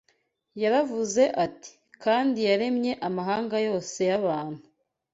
Yaravuze 0.61 1.23
ati: 1.45 1.71
“Kandi 2.03 2.39
yaremye 2.49 2.91
amahanga 3.07 3.55
yose 3.67 3.99
y’abantu 4.09 4.63